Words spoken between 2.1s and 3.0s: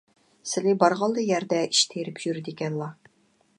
يۈرىدىكەنلا.